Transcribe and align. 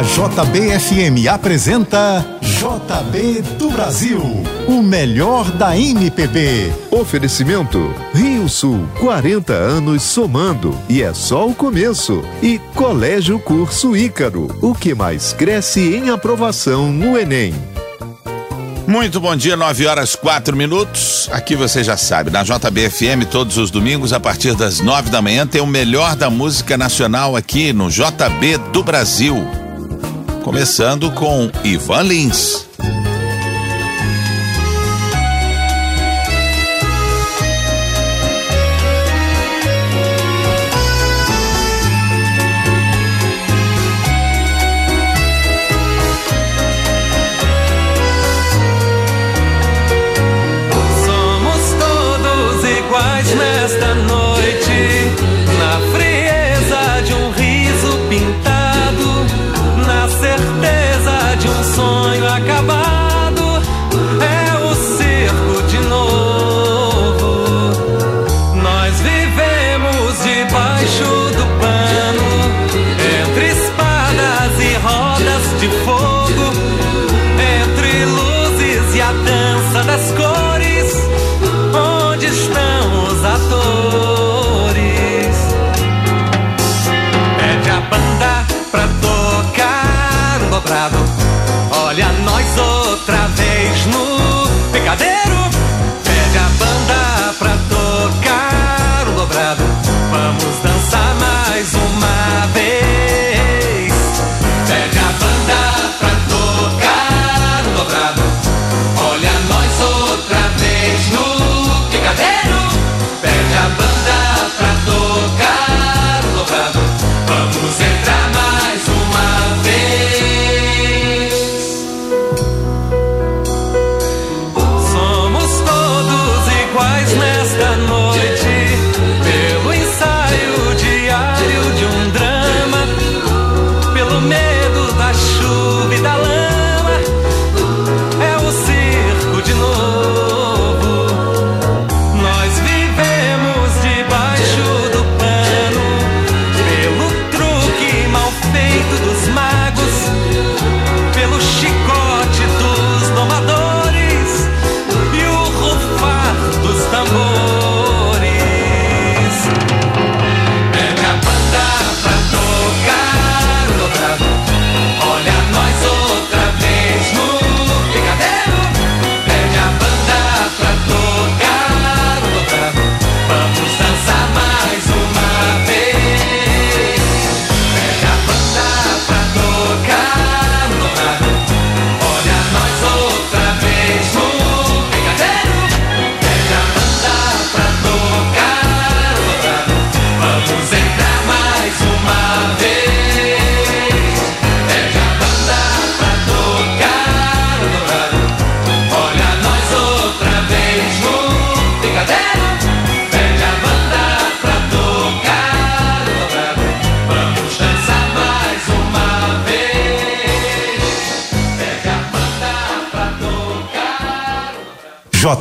A 0.00 0.02
JBFM 0.02 1.28
apresenta 1.30 2.24
JB 2.40 3.42
do 3.58 3.68
Brasil, 3.68 4.22
o 4.66 4.82
melhor 4.82 5.50
da 5.50 5.76
MPB. 5.76 6.72
Oferecimento 6.90 7.94
Rio 8.14 8.48
Sul, 8.48 8.88
40 8.98 9.52
anos 9.52 10.02
somando 10.02 10.74
e 10.88 11.02
é 11.02 11.12
só 11.12 11.46
o 11.46 11.54
começo. 11.54 12.24
E 12.42 12.58
Colégio 12.74 13.38
Curso 13.38 13.94
Ícaro, 13.94 14.48
o 14.62 14.74
que 14.74 14.94
mais 14.94 15.34
cresce 15.34 15.94
em 15.94 16.08
aprovação 16.08 16.90
no 16.90 17.18
Enem. 17.18 17.52
Muito 18.86 19.20
bom 19.20 19.36
dia, 19.36 19.54
9 19.54 19.86
horas 19.86 20.16
4 20.16 20.56
minutos. 20.56 21.28
Aqui 21.30 21.54
você 21.54 21.84
já 21.84 21.98
sabe, 21.98 22.30
na 22.30 22.42
JBFM, 22.42 23.26
todos 23.30 23.58
os 23.58 23.70
domingos, 23.70 24.14
a 24.14 24.18
partir 24.18 24.54
das 24.54 24.80
9 24.80 25.10
da 25.10 25.20
manhã, 25.20 25.46
tem 25.46 25.60
o 25.60 25.66
melhor 25.66 26.16
da 26.16 26.30
música 26.30 26.78
nacional 26.78 27.36
aqui 27.36 27.70
no 27.70 27.90
JB 27.90 28.56
do 28.72 28.82
Brasil. 28.82 29.59
Começando 30.50 31.12
com 31.12 31.48
Ivan 31.62 32.02
Lins. 32.02 32.69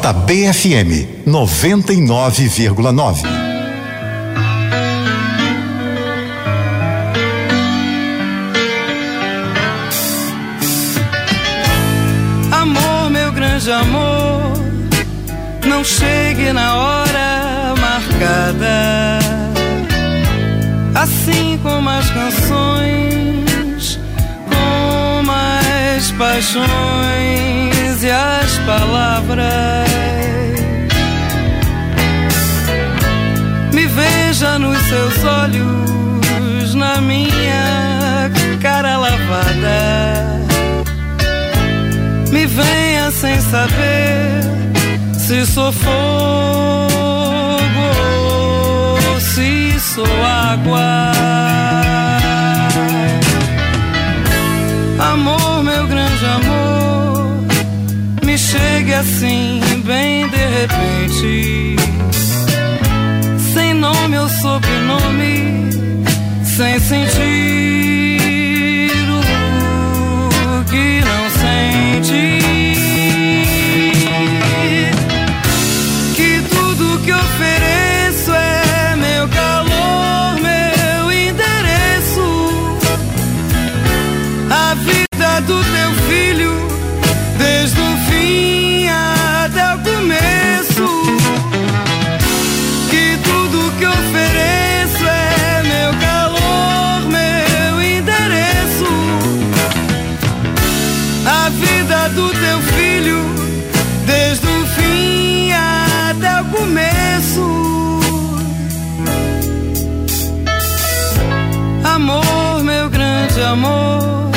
JBFM 0.10 1.06
99,9. 1.28 3.22
Amor, 12.52 13.10
meu 13.12 13.32
grande 13.32 13.72
amor, 13.72 14.54
não 15.68 15.84
chegue 15.84 16.52
na 16.54 16.76
hora 16.76 17.76
marcada. 17.80 19.20
Assim 20.96 21.60
como 21.62 21.88
as 21.88 22.10
canções, 22.10 24.00
como 24.50 25.32
as 25.32 26.12
paixões 26.14 26.64
e 28.04 28.10
as 28.10 28.58
palavras. 28.66 29.79
Veja 34.40 34.58
nos 34.58 34.78
seus 34.84 35.24
olhos, 35.26 36.74
na 36.74 37.02
minha 37.02 38.32
cara 38.62 38.98
lavada. 38.98 40.40
Me 42.32 42.46
venha 42.46 43.12
sem 43.12 43.40
saber 43.42 44.42
se 45.18 45.46
sou 45.46 45.72
fogo 45.74 45.90
ou 49.12 49.20
se 49.20 49.78
sou 49.80 50.26
água. 50.26 51.12
Amor, 55.12 55.64
meu 55.64 55.88
grande 55.88 56.26
amor 56.26 56.70
chegue 58.38 58.94
assim, 58.94 59.60
bem 59.86 60.30
de 60.30 60.38
repente. 60.38 61.79
Sobrenome, 64.42 65.70
sem 66.44 66.80
sentir 66.80 67.79
amor 113.50 114.30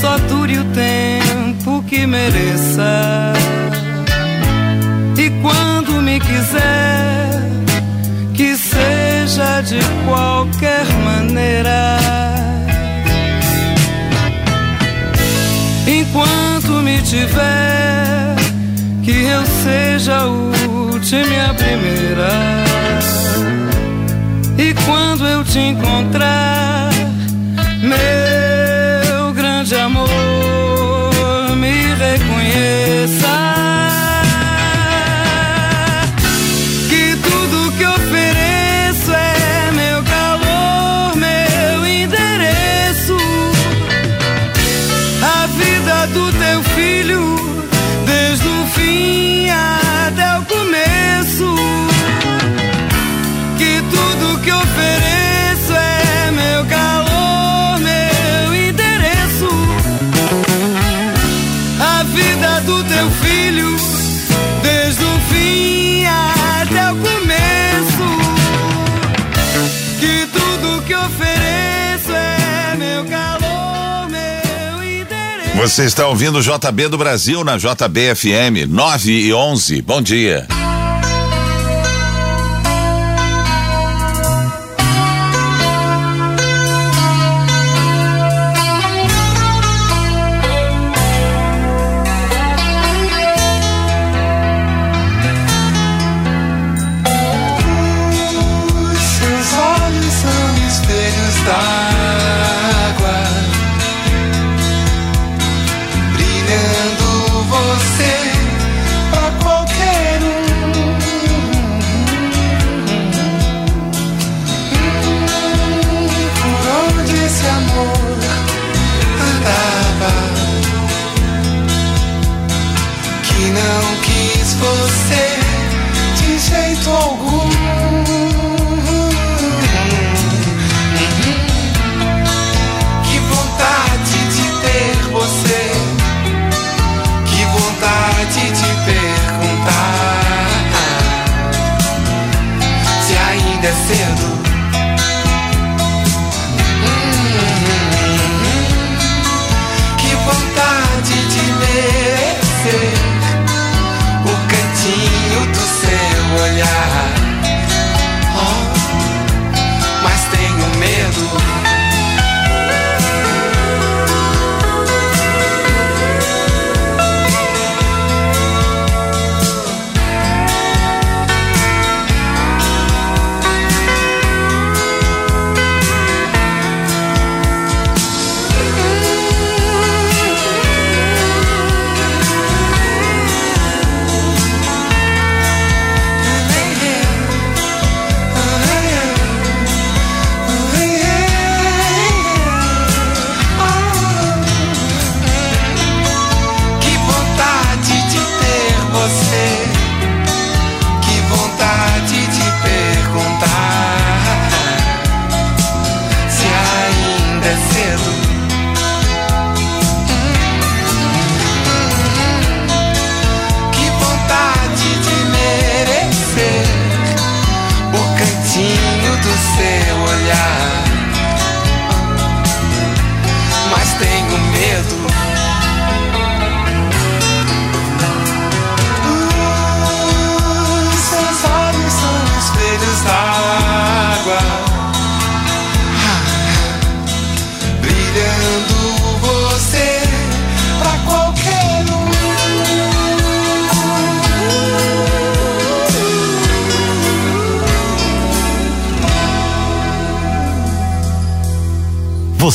só 0.00 0.16
dure 0.28 0.58
o 0.58 0.64
tempo 0.66 1.82
que 1.88 2.06
mereça. 2.06 3.32
E 5.16 5.30
quando 5.42 6.02
me 6.02 6.18
quiser, 6.20 7.28
que 8.34 8.56
seja 8.56 9.60
de 9.62 9.80
qualquer 10.06 10.86
maneira. 11.04 11.98
Enquanto 15.86 16.82
me 16.82 17.00
tiver, 17.02 18.36
que 19.04 19.24
eu 19.24 19.44
seja 19.64 20.16
a 20.16 20.26
última 20.26 21.34
e 21.34 21.40
a 21.40 21.54
primeira. 21.54 22.32
E 24.58 24.74
quando 24.84 25.26
eu 25.26 25.44
te 25.44 25.58
encontrar, 25.58 26.81
amor 29.82 31.56
me 31.56 31.94
reconheça. 31.94 33.51
do 62.64 62.84
teu 62.84 63.10
filho, 63.10 63.76
desde 64.62 65.02
o 65.04 65.20
fim 65.32 66.04
até 66.04 66.92
o 66.92 66.96
começo. 66.96 68.06
Que 69.98 70.26
tudo 70.32 70.82
que 70.82 70.94
ofereço 70.94 72.12
é 72.12 72.76
meu 72.76 73.04
calor, 73.06 74.08
meu 74.08 74.82
interesse. 74.82 75.56
Você 75.56 75.84
está 75.84 76.06
ouvindo 76.06 76.38
o 76.38 76.42
JB 76.42 76.88
do 76.88 76.98
Brasil 76.98 77.42
na 77.44 77.56
JBFM 77.56 78.66
9 78.68 79.12
e 79.12 79.32
11. 79.32 79.82
Bom 79.82 80.00
dia. 80.00 80.46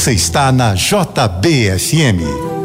Você 0.08 0.14
está 0.14 0.54
na 0.54 0.74
JBSM. 0.74 2.57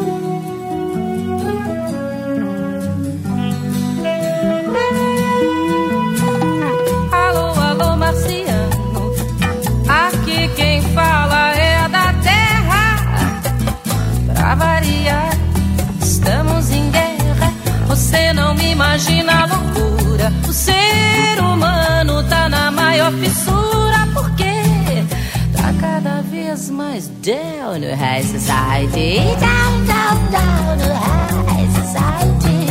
to 27.92 27.96
high 27.96 28.22
society. 28.22 29.16
Down, 29.16 29.87
down, 29.87 30.32
down 30.32 30.78
to 30.78 30.94
high 30.94 31.68
society. 31.68 32.62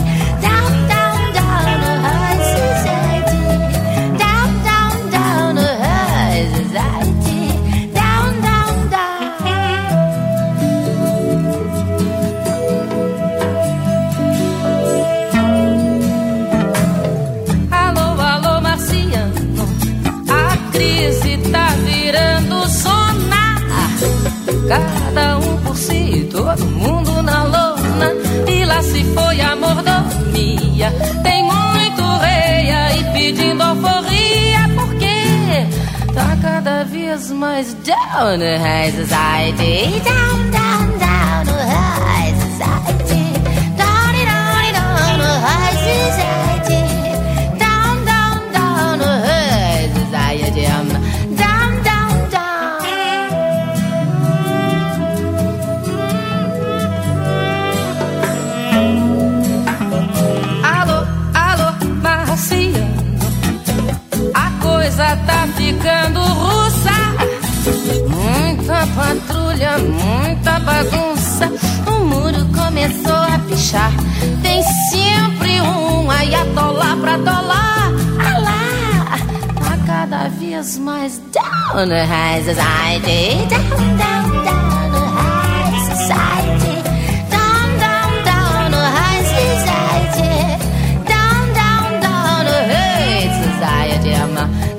lugar. 24.72 25.01
Cada 37.12 37.18
vez 37.18 37.32
mais 37.32 37.74
down 37.84 38.40
the 38.40 38.58
high 38.58 38.92
society. 38.92 40.00
Down, 40.00 40.52
down, 40.52 41.01
patrulha, 68.96 69.78
muita 69.78 70.60
bagunça. 70.60 71.52
O 71.88 72.06
muro 72.06 72.46
começou 72.54 73.16
a 73.16 73.40
pichar. 73.48 73.92
Tem 74.42 74.64
sempre 74.90 75.62
um 75.62 76.10
ayatollah 76.10 76.96
pra 77.02 77.18
dólar. 77.18 77.92
Ah 78.20 78.38
lá, 78.40 79.18
tá 79.56 79.78
cada 79.86 80.28
vez 80.30 80.78
mais 80.78 81.22
down 81.32 81.88
the 81.88 82.06
high 82.06 82.44
society. 82.44 83.48
Down, 83.50 83.98
down, 83.98 84.44
down 84.44 84.92
the 84.92 85.06
high 85.18 85.80
society. 85.90 86.76
Down, 87.30 87.70
down, 87.80 88.24
down 88.24 88.72
the 88.72 88.84
high 88.98 89.24
society. 89.24 90.34
Down, 91.08 91.54
down, 91.54 92.00
down 92.02 92.46
the 92.46 92.60
high 92.74 93.30
society. 93.44 94.71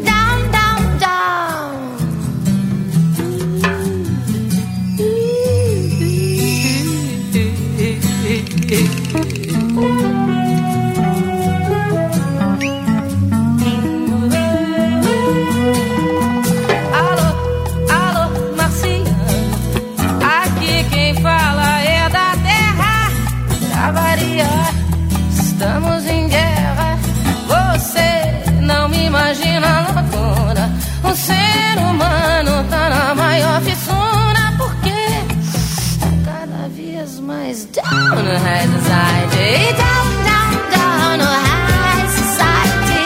High 38.38 38.66
society. 38.66 39.50
Down, 39.82 40.08
down, 40.28 40.52
down 40.74 41.18
no 41.18 41.30
high 41.48 42.06
society. 42.20 43.04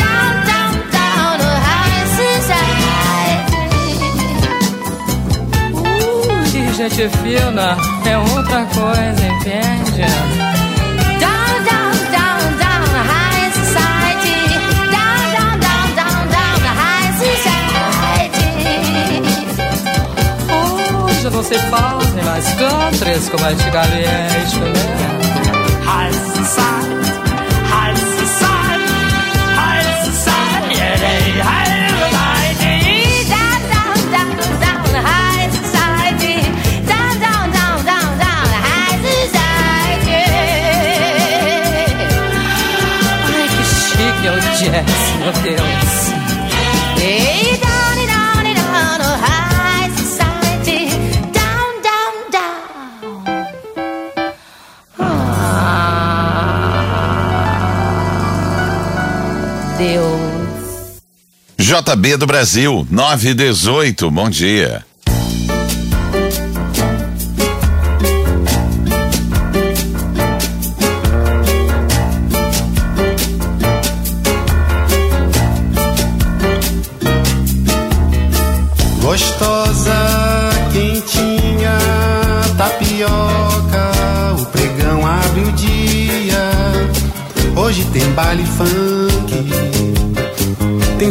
Down, 0.00 0.32
down, 0.50 0.72
down 0.96 1.32
no 1.42 1.50
high 1.68 2.04
society. 2.20 3.02
Uh, 5.74 6.44
gente 6.74 7.08
fina 7.18 7.76
é 8.06 8.16
outra 8.18 8.64
coisa, 8.66 9.22
entende? 9.26 10.06
Down, 11.20 11.64
down, 11.64 11.92
Animais 22.12 22.54
claros, 22.58 22.98
três 22.98 23.28
comantes 23.30 23.64
galinhas, 23.72 24.52
né? 24.54 25.12
JB 61.92 62.16
do 62.16 62.26
Brasil, 62.26 62.86
9 62.90 63.28
e 63.28 63.34
18, 63.34 64.10
bom 64.10 64.30
dia. 64.30 64.82
Gostosa, 79.02 79.92
quentinha, 80.72 81.76
tapioca, 82.56 83.92
o 84.40 84.46
pregão 84.46 85.06
abre 85.06 85.40
o 85.42 85.52
dia. 85.52 86.50
Hoje 87.54 87.84
tem 87.92 88.10
baile 88.12 88.46
tem 88.46 88.91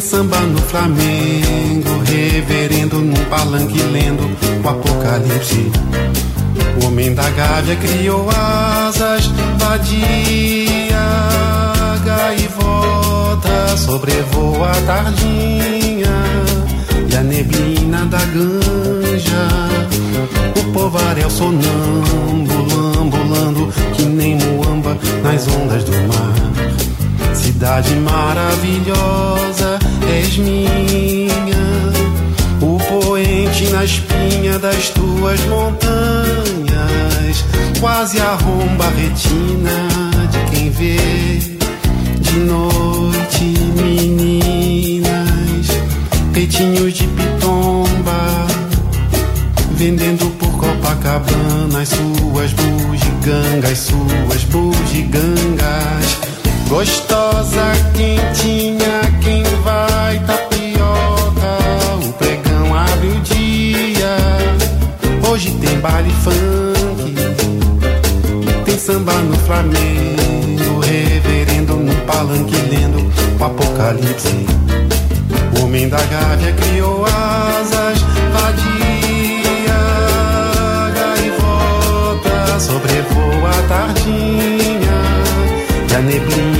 samba 0.01 0.39
no 0.39 0.57
Flamengo, 0.57 2.01
reverendo 2.05 2.97
num 2.97 3.25
palanque 3.29 3.81
lendo 3.83 4.23
o 4.63 4.67
apocalipse. 4.67 5.71
O 6.81 6.87
homem 6.87 7.13
da 7.13 7.29
gávea 7.29 7.75
criou 7.75 8.27
asas, 8.29 9.27
vadia, 9.59 10.97
gaivota, 12.03 13.77
sobrevoa 13.77 14.71
a 14.71 14.81
tardinha 14.81 16.09
e 17.07 17.15
a 17.15 17.21
neblina 17.21 18.05
da 18.05 18.17
ganja. 18.17 19.47
O 20.59 20.71
povaréu 20.73 21.29
sonâmbulo, 21.29 22.99
ambulando 22.99 23.71
que 23.93 24.03
nem 24.03 24.35
muamba 24.35 24.97
nas 25.23 25.47
ondas 25.47 25.83
do 25.83 25.91
mar. 26.07 26.41
Cidade 27.35 27.93
maravilhosa, 27.95 29.70
és 30.21 30.37
minha. 30.37 31.31
O 32.61 32.77
poente 32.77 33.65
na 33.71 33.83
espinha 33.83 34.59
das 34.59 34.89
tuas 34.89 35.39
montanhas 35.45 37.43
quase 37.79 38.21
arromba 38.21 38.85
a 38.85 38.89
retina 38.89 39.89
de 40.29 40.51
quem 40.51 40.69
vê 40.69 40.97
de 42.19 42.39
noite, 42.39 43.43
meninas, 43.75 45.67
peitinhos 46.33 46.93
de 46.93 47.07
pitomba, 47.07 48.47
vendendo 49.71 50.29
por 50.37 50.51
Copacabana 50.51 51.81
as 51.81 51.89
suas 51.89 52.53
bugigangas, 52.53 53.79
suas 53.79 54.43
bugigangas. 54.45 56.30
Gostosa, 56.71 57.73
quentinha, 57.93 59.01
quem 59.21 59.43
vai 59.61 60.17
tapioca, 60.19 61.57
o 62.01 62.13
pregão 62.13 62.73
abre 62.73 63.09
o 63.09 63.19
dia. 63.19 64.15
Hoje 65.29 65.51
tem 65.59 65.77
baile 65.81 66.13
funk, 66.23 67.13
tem 68.63 68.79
samba 68.79 69.11
no 69.15 69.35
Flamengo, 69.39 70.79
reverendo 70.79 71.75
no 71.75 71.93
palanque 72.05 72.55
lendo 72.55 72.99
o 73.37 73.43
apocalipse. 73.43 74.45
O 75.59 75.65
homem 75.65 75.89
da 75.89 76.01
gávea 76.01 76.53
criou 76.53 77.03
asas, 77.05 77.99
vadia, 78.31 79.75
gaivota, 80.95 82.59
sobrevoa 82.61 83.49
a 83.49 83.61
tardinha 83.67 84.71
e 85.89 85.93
a 85.93 85.99
neblina 85.99 86.50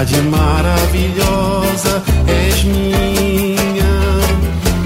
Cidade 0.00 0.22
maravilhosa, 0.22 2.02
és 2.26 2.64
minha. 2.64 3.58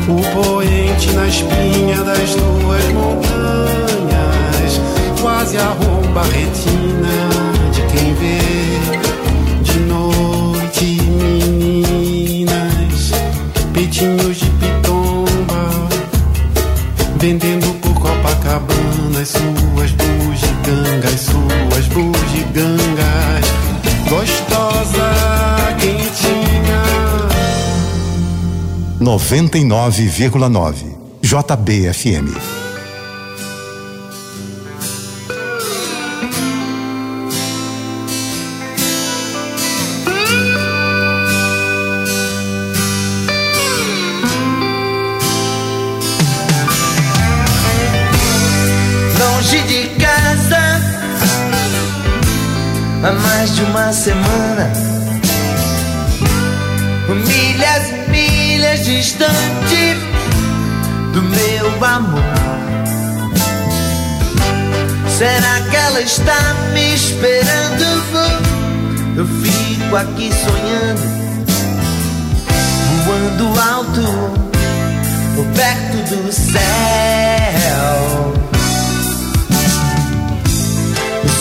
O 0.08 0.20
poente 0.34 1.12
na 1.12 1.28
espinha 1.28 2.02
das 2.02 2.34
duas 2.34 2.84
montanhas, 2.92 4.80
quase 5.22 5.56
a 5.56 5.68
romba 5.68 6.22
retina 6.22 7.33
99,9 29.04 30.96
JBFM. 31.20 32.32
longe 49.18 49.62
de 49.64 49.88
casa 50.00 50.80
há 53.02 53.12
mais 53.12 53.54
de 53.54 53.62
uma 53.64 53.92
semana. 53.92 54.93
Distante 58.96 59.96
do 61.12 61.22
meu 61.22 61.84
amor. 61.84 62.22
Será 65.08 65.60
que 65.68 65.76
ela 65.76 66.00
está 66.00 66.54
me 66.72 66.94
esperando? 66.94 67.84
Eu 69.16 69.26
fico 69.26 69.96
aqui 69.96 70.30
sonhando, 70.32 71.02
voando 73.04 73.60
alto, 73.60 74.02
perto 75.56 75.96
do 76.14 76.32
céu. 76.32 76.54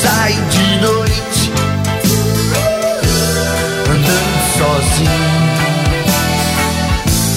Sai 0.02 0.34
de 0.34 0.73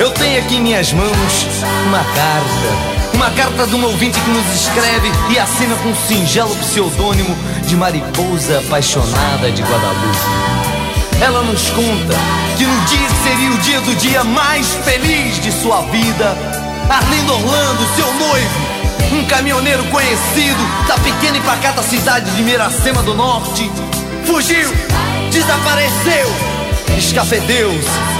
Eu 0.00 0.10
tenho 0.12 0.38
aqui 0.38 0.56
em 0.56 0.62
minhas 0.62 0.94
mãos 0.94 1.46
uma 1.86 1.98
carta. 1.98 2.90
Uma 3.12 3.30
carta 3.32 3.66
de 3.66 3.74
um 3.74 3.84
ouvinte 3.84 4.18
que 4.18 4.30
nos 4.30 4.46
escreve 4.54 5.12
e 5.28 5.38
assina 5.38 5.76
com 5.76 5.90
um 5.90 5.94
singelo 5.94 6.56
pseudônimo 6.56 7.36
de 7.66 7.76
Mariposa 7.76 8.60
Apaixonada 8.60 9.50
de 9.50 9.60
Guadalupe. 9.60 10.18
Ela 11.20 11.42
nos 11.42 11.68
conta 11.68 12.14
que 12.56 12.64
no 12.64 12.80
dia 12.86 13.06
que 13.08 13.28
seria 13.28 13.50
o 13.50 13.58
dia 13.58 13.80
do 13.82 13.94
dia 13.96 14.24
mais 14.24 14.72
feliz 14.86 15.38
de 15.38 15.52
sua 15.52 15.82
vida, 15.82 16.34
Arlindo 16.88 17.34
Orlando, 17.34 17.94
seu 17.94 18.10
noivo, 18.14 18.60
um 19.12 19.26
caminhoneiro 19.26 19.84
conhecido 19.90 20.86
da 20.88 20.96
pequena 20.96 21.36
e 21.36 21.40
pacata 21.42 21.82
cidade 21.82 22.30
de 22.30 22.42
Miracema 22.42 23.02
do 23.02 23.14
Norte, 23.14 23.70
fugiu, 24.24 24.72
desapareceu, 25.30 26.26
escafedeu-se. 26.96 28.19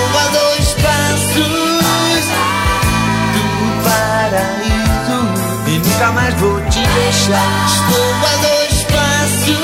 mais 6.21 6.35
vou 6.35 6.61
te 6.69 6.79
deixar. 6.79 7.65
Estou 7.65 8.11
a 8.15 8.35
dois 8.41 8.83
passos 8.83 9.57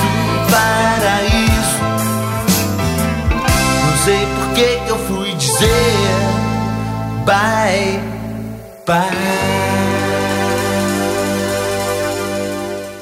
do 0.00 0.10
paraíso. 0.52 1.80
Não 3.84 3.96
sei 4.04 4.22
por 4.26 4.46
que 4.54 4.68
eu 4.88 4.98
fui 5.06 5.34
dizer 5.34 5.96
bye, 7.24 8.00
bye. 8.86 9.06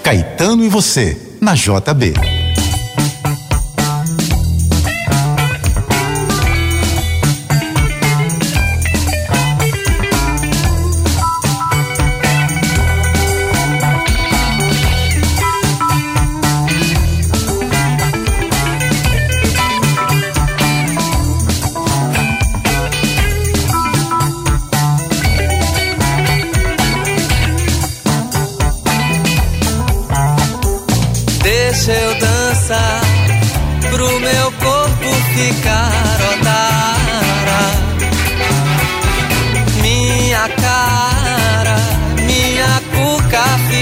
Caetano 0.02 0.64
e 0.64 0.68
você, 0.68 1.16
na 1.40 1.54
JB. 1.54 2.43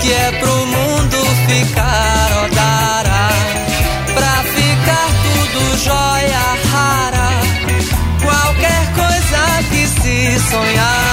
que 0.00 0.12
é 0.12 0.32
pro 0.40 0.66
mundo 0.66 1.16
ficar 1.46 2.28
odara. 2.44 3.28
Pra 4.14 4.34
ficar 4.54 5.08
tudo 5.24 5.60
jóia 5.84 6.44
rara, 6.72 7.30
qualquer 8.22 8.82
coisa 8.94 9.42
que 9.70 9.82
se 10.00 10.16
sonhar. 10.50 11.09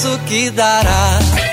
Danço 0.00 0.18
que 0.26 0.50
dará. 0.50 1.49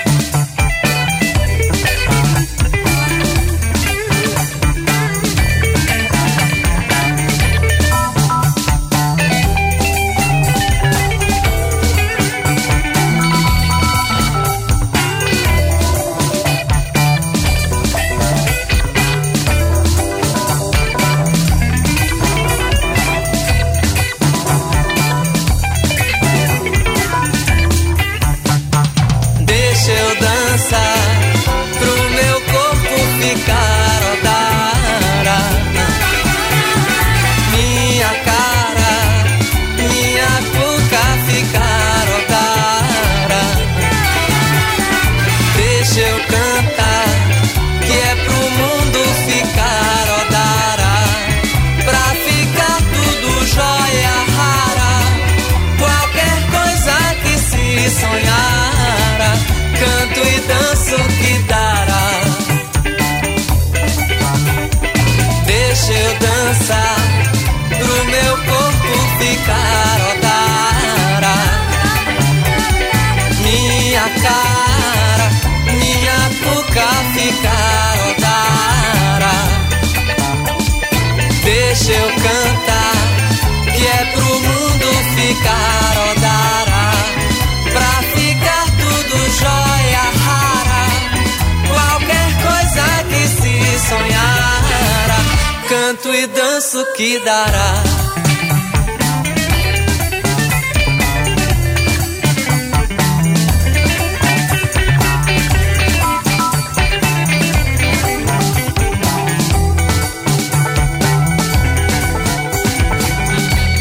Canto 95.88 96.14
e 96.14 96.26
danço 96.26 96.84
que 96.94 97.18
dará. 97.20 97.82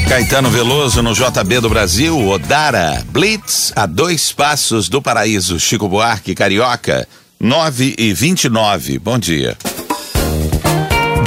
Caetano 0.08 0.50
Veloso 0.50 1.04
no 1.04 1.13
JB 1.13 1.60
do 1.60 1.70
Brasil, 1.70 2.17
Odara, 2.26 3.04
Blitz, 3.10 3.74
a 3.76 3.86
dois 3.86 4.32
passos 4.32 4.88
do 4.88 5.02
paraíso, 5.02 5.60
Chico 5.60 5.89
Buarque, 5.89 6.34
Carioca, 6.34 7.06
9 7.38 7.96
e 7.98 8.13
29. 8.13 8.98
Bom 8.98 9.20
dia. 9.20 9.58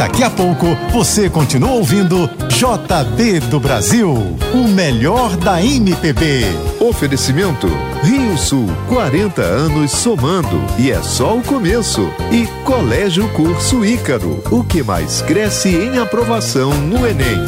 Daqui 0.01 0.25
a 0.25 0.31
pouco 0.31 0.65
você 0.91 1.29
continua 1.29 1.73
ouvindo 1.73 2.27
JB 2.49 3.39
do 3.51 3.61
Brasil, 3.61 4.15
o 4.55 4.67
melhor 4.67 5.37
da 5.37 5.63
MPB. 5.63 6.41
Oferecimento 6.81 7.67
Rio 8.03 8.35
Sul, 8.39 8.67
40 8.89 9.43
anos 9.43 9.91
somando 9.91 10.59
e 10.79 10.91
é 10.91 11.03
só 11.03 11.37
o 11.37 11.43
começo. 11.43 12.11
E 12.33 12.47
Colégio 12.65 13.29
Curso 13.35 13.85
Ícaro, 13.85 14.43
o 14.51 14.65
que 14.65 14.83
mais 14.83 15.21
cresce 15.21 15.69
em 15.69 15.99
aprovação 15.99 16.73
no 16.73 17.07
Enem. 17.07 17.45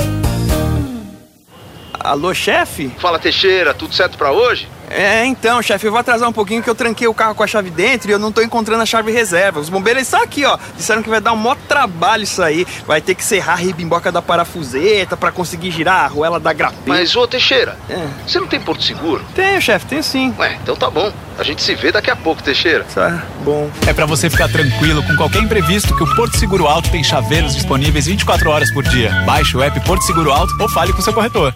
Alô, 1.99 2.35
chefe? 2.35 2.93
Fala 2.99 3.19
Teixeira, 3.19 3.73
tudo 3.73 3.95
certo 3.95 4.19
pra 4.19 4.31
hoje? 4.31 4.69
É, 4.95 5.25
então, 5.25 5.63
chefe, 5.63 5.87
eu 5.87 5.91
vou 5.91 5.99
atrasar 5.99 6.29
um 6.29 6.33
pouquinho 6.33 6.63
que 6.63 6.69
eu 6.69 6.75
tranquei 6.75 7.09
o 7.09 7.15
carro 7.15 7.35
com 7.35 7.43
a 7.43 7.47
chave 7.47 7.71
dentro 7.71 8.11
e 8.11 8.13
eu 8.13 8.19
não 8.19 8.31
tô 8.31 8.43
encontrando 8.43 8.83
a 8.83 8.87
chave 8.87 9.11
reserva. 9.11 9.59
Os 9.59 9.71
bombeiros 9.71 10.03
estão 10.03 10.23
aqui, 10.23 10.45
ó. 10.45 10.59
Disseram 10.77 11.03
que 11.03 11.09
vai 11.09 11.21
dar 11.21 11.33
um 11.33 11.37
maior 11.37 11.57
trabalho 11.67 12.23
isso 12.25 12.43
aí. 12.43 12.67
Vai 12.87 13.01
ter 13.01 13.15
que 13.15 13.25
serrar 13.25 13.55
a 13.55 13.59
ribimboca 13.59 14.13
da 14.13 14.21
parafuseta 14.21 15.17
pra 15.17 15.33
conseguir 15.33 15.71
girar 15.71 16.01
a 16.03 16.05
arruela 16.05 16.39
da 16.39 16.53
grapeta. 16.53 16.83
Mas, 16.87 17.17
ô 17.17 17.27
Teixeira, 17.27 17.77
É. 17.89 18.07
você 18.27 18.39
não 18.39 18.47
tem 18.47 18.61
Porto 18.61 18.83
Seguro? 18.85 19.25
Tenho, 19.35 19.61
chefe, 19.63 19.87
tenho 19.87 20.03
sim. 20.03 20.35
Ué, 20.39 20.59
então 20.63 20.77
tá 20.77 20.91
bom. 20.91 21.11
A 21.39 21.43
gente 21.43 21.63
se 21.63 21.75
vê 21.75 21.91
daqui 21.91 22.11
a 22.11 22.17
pouco, 22.17 22.43
Teixeira. 22.43 22.85
Tá 22.95 23.23
bom. 23.43 23.71
É 23.87 23.95
pra 23.95 24.05
você 24.05 24.29
ficar 24.29 24.49
tranquilo 24.49 25.03
com 25.05 25.17
qualquer 25.17 25.43
imprevisto 25.43 25.97
que 25.97 26.03
o 26.03 26.15
Porto 26.15 26.37
Seguro 26.39 26.67
Alto 26.67 26.91
tem 26.91 27.03
chaveiros 27.03 27.55
disponíveis 27.55 28.05
24 28.05 28.51
horas 28.51 28.71
por 28.73 28.85
dia. 28.85 29.11
Baixe 29.25 29.57
o 29.57 29.63
app 29.63 29.81
Porto 29.81 30.03
Seguro 30.05 30.31
Alto 30.31 30.53
ou 30.61 30.69
fale 30.69 30.93
com 30.93 31.01
seu 31.01 31.15
corretor. 31.15 31.55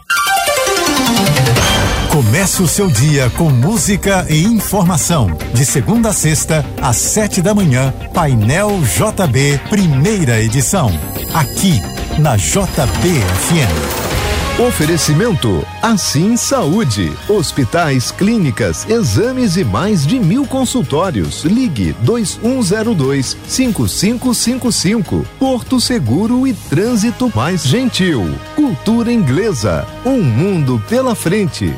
Comece 2.17 2.63
o 2.63 2.67
seu 2.67 2.89
dia 2.89 3.29
com 3.37 3.51
música 3.51 4.27
e 4.31 4.43
informação. 4.43 5.37
De 5.53 5.67
segunda 5.67 6.09
a 6.09 6.13
sexta, 6.15 6.65
às 6.81 6.97
sete 6.97 7.43
da 7.43 7.55
manhã, 7.55 7.93
Painel 8.15 8.71
JB, 8.81 9.61
primeira 9.69 10.41
edição. 10.41 10.91
Aqui, 11.35 11.79
na 12.19 12.39
JBFM. 12.39 14.07
Oferecimento 14.67 15.63
Assim 15.83 16.39
Saúde. 16.39 17.13
Hospitais, 17.29 18.11
clínicas, 18.11 18.89
exames 18.89 19.59
e 19.59 19.65
mais 19.65 20.07
de 20.07 20.19
mil 20.19 20.47
consultórios. 20.47 21.45
Ligue 21.45 21.95
2102 22.01 23.37
5555. 23.47 25.27
Porto 25.39 25.79
Seguro 25.79 26.47
e 26.47 26.55
Trânsito 26.55 27.31
Mais 27.37 27.63
Gentil. 27.63 28.25
Cultura 28.55 29.13
Inglesa. 29.13 29.87
Um 30.03 30.23
mundo 30.23 30.83
pela 30.89 31.15
frente. 31.15 31.75